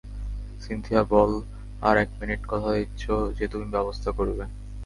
Cynthia, 0.61 1.01
বল 1.11 1.31
আর 1.81 1.95
এক 1.97 2.09
মিনিট,- 2.19 2.41
কথা 2.51 2.69
দিচ্ছ 2.75 3.03
যে 3.37 3.45
তুমি 3.47 3.65
ব্যাবস্থা 3.71 4.09
করবে। 4.11 4.43